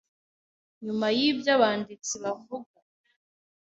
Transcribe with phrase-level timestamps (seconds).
[0.85, 2.77] Nyuma y’ibyo abanditsi bavuga